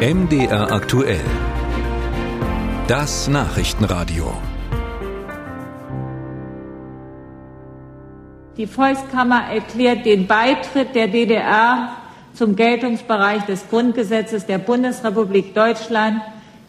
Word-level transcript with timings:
MDR 0.00 0.72
aktuell. 0.72 1.24
Das 2.86 3.28
Nachrichtenradio. 3.28 4.30
Die 8.58 8.66
Volkskammer 8.66 9.44
erklärt 9.50 10.04
den 10.04 10.26
Beitritt 10.26 10.94
der 10.94 11.08
DDR 11.08 11.92
zum 12.34 12.56
Geltungsbereich 12.56 13.46
des 13.46 13.70
Grundgesetzes 13.70 14.44
der 14.44 14.58
Bundesrepublik 14.58 15.54
Deutschland 15.54 16.20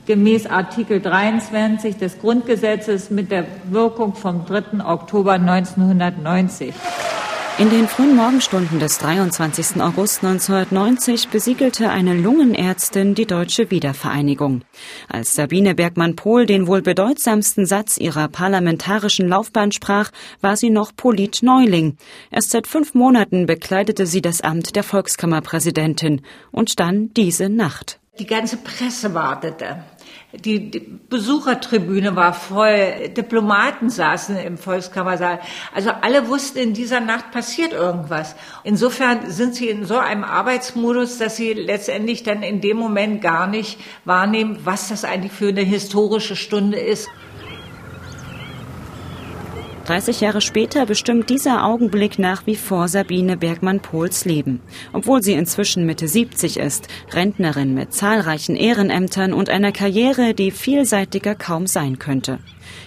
gemäß 0.05 0.47
Artikel 0.47 1.01
23 1.01 1.97
des 1.97 2.19
Grundgesetzes 2.19 3.09
mit 3.09 3.29
der 3.29 3.43
Wirkung 3.65 4.15
vom 4.15 4.45
3. 4.45 4.85
Oktober 4.85 5.33
1990. 5.33 6.73
In 7.59 7.71
den 7.71 7.87
frühen 7.87 8.15
Morgenstunden 8.15 8.77
des 8.77 8.99
23. 8.99 9.81
August 9.81 10.23
1990 10.23 11.29
besiegelte 11.29 11.89
eine 11.89 12.13
Lungenärztin 12.13 13.15
die 13.15 13.25
deutsche 13.25 13.71
Wiedervereinigung. 13.71 14.61
Als 15.09 15.33
Sabine 15.33 15.73
Bergmann-Pohl 15.73 16.45
den 16.45 16.67
wohl 16.67 16.83
bedeutsamsten 16.83 17.65
Satz 17.65 17.97
ihrer 17.97 18.27
parlamentarischen 18.27 19.27
Laufbahn 19.27 19.71
sprach, 19.71 20.11
war 20.39 20.55
sie 20.55 20.69
noch 20.69 20.95
Politneuling. 20.95 21.97
Erst 22.29 22.51
seit 22.51 22.67
fünf 22.67 22.93
Monaten 22.93 23.47
bekleidete 23.47 24.05
sie 24.05 24.21
das 24.21 24.41
Amt 24.41 24.75
der 24.75 24.83
Volkskammerpräsidentin. 24.83 26.21
Und 26.51 26.79
dann 26.79 27.11
diese 27.15 27.49
Nacht. 27.49 27.99
Die 28.19 28.27
ganze 28.27 28.57
Presse 28.57 29.15
wartete. 29.15 29.83
Die, 30.33 30.59
Besuchertribüne 31.09 32.17
war 32.17 32.33
voll, 32.33 33.09
Diplomaten 33.15 33.89
saßen 33.89 34.35
im 34.35 34.57
Volkskammersaal. 34.57 35.39
Also 35.73 35.91
alle 36.01 36.27
wussten, 36.27 36.57
in 36.57 36.73
dieser 36.73 36.99
Nacht 36.99 37.31
passiert 37.31 37.71
irgendwas. 37.71 38.35
Insofern 38.65 39.31
sind 39.31 39.55
sie 39.55 39.69
in 39.69 39.85
so 39.85 39.97
einem 39.97 40.25
Arbeitsmodus, 40.25 41.17
dass 41.17 41.37
sie 41.37 41.53
letztendlich 41.53 42.23
dann 42.23 42.43
in 42.43 42.59
dem 42.59 42.75
Moment 42.75 43.21
gar 43.21 43.47
nicht 43.47 43.79
wahrnehmen, 44.03 44.59
was 44.65 44.89
das 44.89 45.05
eigentlich 45.05 45.31
für 45.31 45.47
eine 45.47 45.61
historische 45.61 46.35
Stunde 46.35 46.77
ist. 46.77 47.07
30 49.87 50.19
Jahre 50.19 50.41
später 50.41 50.85
bestimmt 50.85 51.29
dieser 51.29 51.63
Augenblick 51.63 52.19
nach 52.19 52.45
wie 52.45 52.57
vor 52.57 52.89
Sabine 52.89 53.37
Bergmann-Pohls 53.37 54.25
Leben. 54.25 54.59
Obwohl 54.91 55.23
sie 55.23 55.31
inzwischen 55.31 55.85
Mitte 55.85 56.09
70 56.09 56.57
ist, 56.57 56.89
Rentnerin 57.13 57.73
mit 57.73 57.93
zahlreichen 57.93 58.57
Ehrenämtern 58.57 59.31
und 59.31 59.49
einer 59.49 59.71
Karriere, 59.71 60.33
die 60.33 60.51
vielseitiger 60.51 61.35
kaum 61.35 61.67
sein 61.67 61.99
könnte. 61.99 62.39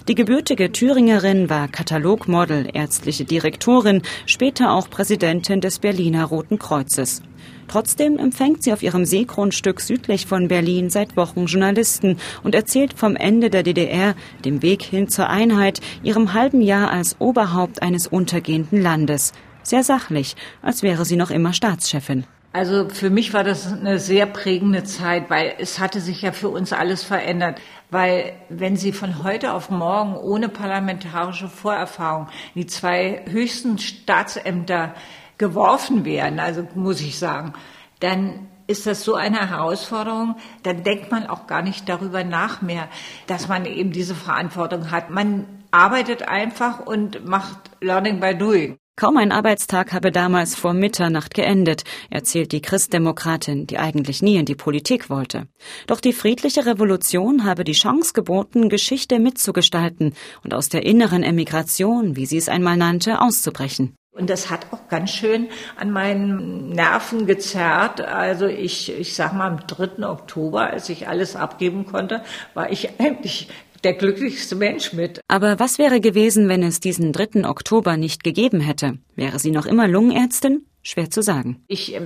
Die 0.09 0.15
gebürtige 0.15 0.73
Thüringerin 0.73 1.51
war 1.51 1.69
Katalogmodel, 1.69 2.69
ärztliche 2.73 3.25
Direktorin, 3.25 4.03
später 4.27 4.73
auch 4.73 4.91
Präsidentin 4.91 5.61
des 5.61 5.79
Berliner 5.79 6.25
Roten 6.25 6.59
Kreuzes. 6.59 7.23
Trotzdem 7.69 8.19
empfängt 8.19 8.65
sie 8.65 8.73
auf 8.73 8.83
ihrem 8.83 9.05
Seegrundstück 9.05 9.81
südlich 9.81 10.27
von 10.27 10.49
Berlin 10.49 10.91
seit 10.91 11.17
Wochen 11.17 11.47
Journalisten 11.47 12.17
und 12.43 12.55
erzählt 12.55 12.95
vom 12.95 13.15
Ende 13.15 13.49
der 13.49 13.63
DDR, 13.63 14.17
dem 14.45 14.63
Weg 14.63 14.83
hin 14.83 15.09
zur 15.09 15.29
Einheit, 15.29 15.81
ihrem 16.03 16.35
halben 16.35 16.63
Jahr 16.63 16.91
als 16.91 17.21
Oberhaupt 17.21 17.81
eines 17.83 18.09
untergehenden 18.09 18.83
Landes. 18.83 19.33
Sehr 19.63 19.85
sachlich, 19.85 20.35
als 20.63 20.83
wäre 20.83 21.05
sie 21.05 21.17
noch 21.17 21.31
immer 21.31 21.53
Staatschefin. 21.53 22.25
Also 22.53 22.89
für 22.89 23.11
mich 23.11 23.33
war 23.33 23.45
das 23.45 23.73
eine 23.73 24.01
sehr 24.01 24.27
prägende 24.27 24.83
Zeit, 24.83 25.31
weil 25.31 25.55
es 25.59 25.79
hatte 25.79 26.01
sich 26.01 26.23
ja 26.23 26.33
für 26.33 26.49
uns 26.49 26.73
alles 26.73 27.05
verändert. 27.05 27.61
Weil 27.91 28.33
wenn 28.49 28.77
Sie 28.77 28.93
von 28.93 29.23
heute 29.23 29.53
auf 29.53 29.71
morgen 29.71 30.17
ohne 30.17 30.49
parlamentarische 30.49 31.49
Vorerfahrung 31.49 32.27
die 32.57 32.67
zwei 32.67 33.25
höchsten 33.29 33.79
Staatsämter 33.79 34.95
geworfen 35.39 36.05
werden, 36.05 36.41
also 36.41 36.67
muss 36.75 37.01
ich 37.01 37.19
sagen, 37.19 37.53
dann 38.01 38.49
ist 38.67 38.87
das 38.87 39.05
so 39.05 39.15
eine 39.15 39.49
Herausforderung, 39.51 40.37
dann 40.65 40.83
denkt 40.83 41.11
man 41.11 41.27
auch 41.29 41.47
gar 41.47 41.63
nicht 41.63 41.89
darüber 41.89 42.25
nach 42.25 42.63
mehr, 42.63 42.89
dass 43.29 43.47
man 43.47 43.65
eben 43.65 43.93
diese 43.93 44.15
Verantwortung 44.17 44.91
hat. 44.91 45.11
Man 45.11 45.47
arbeitet 45.71 46.23
einfach 46.27 46.81
und 46.81 47.25
macht 47.27 47.71
Learning 47.81 48.19
by 48.19 48.37
Doing. 48.37 48.80
Kaum 49.01 49.17
ein 49.17 49.33
Arbeitstag 49.33 49.95
habe 49.95 50.13
damals 50.13 50.55
vor 50.55 50.75
Mitternacht 50.75 51.33
geendet, 51.33 51.85
erzählt 52.11 52.53
die 52.53 52.61
Christdemokratin, 52.61 53.67
die 53.67 53.79
eigentlich 53.79 54.21
nie 54.21 54.37
in 54.37 54.45
die 54.45 54.55
Politik 54.55 55.09
wollte. 55.09 55.47
Doch 55.87 56.01
die 56.01 56.13
friedliche 56.13 56.67
Revolution 56.67 57.47
habe 57.47 57.65
die 57.65 57.73
Chance 57.73 58.13
geboten, 58.13 58.69
Geschichte 58.69 59.19
mitzugestalten 59.19 60.13
und 60.45 60.53
aus 60.53 60.69
der 60.69 60.85
inneren 60.85 61.23
Emigration, 61.23 62.15
wie 62.15 62.27
sie 62.27 62.37
es 62.37 62.51
einmal 62.51 62.77
nannte, 62.77 63.23
auszubrechen. 63.23 63.95
Und 64.13 64.29
das 64.29 64.51
hat 64.51 64.67
auch 64.71 64.87
ganz 64.89 65.13
schön 65.13 65.49
an 65.77 65.93
meinen 65.93 66.69
Nerven 66.69 67.25
gezerrt. 67.25 68.03
Also 68.03 68.47
ich, 68.49 68.93
ich 68.93 69.15
sag 69.15 69.33
mal, 69.33 69.47
am 69.47 69.67
3. 69.67 70.07
Oktober, 70.07 70.65
als 70.65 70.91
ich 70.91 71.09
alles 71.09 71.37
abgeben 71.37 71.87
konnte, 71.87 72.23
war 72.53 72.71
ich 72.71 72.91
eigentlich 73.01 73.49
der 73.85 73.95
glücklichste 73.95 74.57
Mensch 74.57 74.93
mit. 74.93 75.21
Aber 75.29 75.59
was 75.59 75.79
wäre 75.79 76.01
gewesen, 76.01 76.49
wenn 76.49 76.63
es 76.63 76.81
diesen 76.81 77.13
3. 77.13 77.49
Oktober 77.49 77.97
nicht 77.97 78.25
gegeben 78.25 78.61
hätte? 78.61 78.99
Wäre 79.17 79.39
sie 79.39 79.51
noch 79.51 79.67
immer 79.67 79.89
Lungenärztin? 79.89 80.67
Schwer 80.83 81.11
zu 81.11 81.21
sagen. 81.21 81.63
Ich 81.69 81.95
äh, 81.95 82.01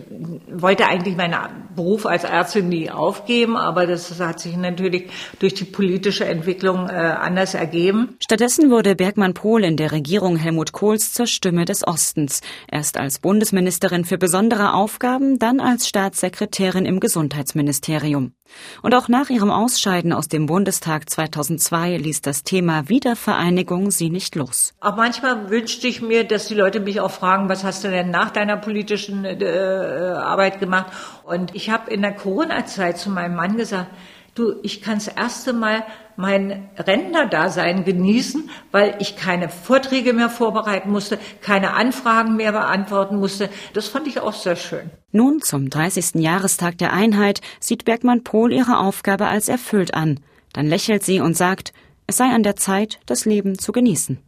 wollte 0.51 0.89
eigentlich 0.89 1.17
meinen 1.17 1.37
Beruf 1.77 2.07
als 2.07 2.25
Ärztin 2.25 2.69
nie 2.69 2.91
aufgeben, 2.91 3.57
aber 3.57 3.87
das 3.87 4.19
hat 4.19 4.41
sich 4.41 4.57
natürlich 4.57 5.11
durch 5.39 5.55
die 5.55 5.65
politische 5.65 6.25
Entwicklung 6.25 6.89
äh, 6.89 6.93
anders 6.93 7.55
ergeben. 7.55 8.17
Stattdessen 8.19 8.73
wurde 8.73 8.97
Bergmann-Pohl 8.97 9.63
in 9.63 9.77
der 9.77 9.93
Regierung 9.93 10.37
Helmut 10.37 10.73
Kohls 10.73 11.13
zur 11.13 11.29
Stimme 11.29 11.67
des 11.67 11.87
Ostens. 11.87 12.41
Erst 12.69 12.99
als 12.99 13.21
Bundesministerin 13.21 14.05
für 14.05 14.19
besondere 14.19 14.75
Aufgaben, 14.75 15.39
dann 15.39 15.61
als 15.61 15.87
Staatssekretärin 15.87 16.85
im 16.85 16.99
Gesundheitsministerium. 16.99 18.33
Und 18.83 18.95
auch 18.95 19.09
nach 19.09 19.31
ihrem 19.31 19.51
Ausscheiden 19.51 20.13
aus 20.13 20.29
dem 20.29 20.47
Bundestag 20.47 21.09
2002 21.09 21.97
ließ 21.97 22.21
das 22.21 22.45
Thema 22.45 22.89
Wiedervereinigung 22.89 23.91
sie 23.91 24.11
nicht 24.11 24.35
los. 24.35 24.75
Auch 24.81 24.97
manchmal 24.97 25.51
wünschte 25.51 25.87
ich 25.89 26.03
mir, 26.03 26.25
dass 26.25 26.49
die 26.49 26.55
Leute 26.55 26.81
mich 26.81 27.01
auch 27.01 27.11
fragen, 27.11 27.49
was 27.49 27.65
hast 27.65 27.85
du 27.85 27.91
denn 27.91 28.11
nach 28.11 28.31
deiner 28.31 28.57
politischen 28.57 29.25
äh, 29.25 29.45
Arbeit 30.17 30.61
gemacht? 30.61 30.87
Und 31.25 31.55
ich 31.55 31.71
habe 31.71 31.91
in 31.91 32.03
der 32.03 32.13
Corona-Zeit 32.13 32.99
zu 32.99 33.11
meinem 33.11 33.37
Mann 33.37 33.57
gesagt, 33.57 33.91
du, 34.35 34.55
ich 34.63 34.83
kann 34.83 34.95
das 34.95 35.09
erste 35.09 35.53
Mal 35.53 35.85
mein 36.17 36.69
Rentnerdasein 36.79 37.85
genießen, 37.85 38.49
weil 38.71 38.97
ich 39.01 39.17
keine 39.17 39.49
Vorträge 39.49 40.13
mehr 40.13 40.31
vorbereiten 40.31 40.91
musste, 40.91 41.19
keine 41.41 41.75
Anfragen 41.75 42.37
mehr 42.37 42.53
beantworten 42.53 43.17
musste. 43.17 43.49
Das 43.73 43.89
fand 43.89 44.07
ich 44.07 44.21
auch 44.21 44.35
sehr 44.35 44.57
schön. 44.57 44.91
Nun, 45.13 45.43
zum 45.43 45.71
30. 45.71 46.17
Jahrestag 46.17 46.79
der 46.79 46.93
Einheit, 46.93 47.41
sieht 47.61 47.85
Bergmann-Pohl 47.85 48.53
ihre 48.53 48.79
Aufgabe 48.79 49.27
als 49.27 49.49
erfüllt 49.49 49.95
an. 49.95 50.21
Dann 50.53 50.67
lächelt 50.67 51.05
sie 51.05 51.21
und 51.21 51.37
sagt, 51.37 51.73
es 52.07 52.17
sei 52.17 52.27
an 52.27 52.43
der 52.43 52.57
Zeit, 52.57 53.01
das 53.07 53.25
Leben 53.25 53.59
zu 53.59 53.73
genießen. 53.73 54.19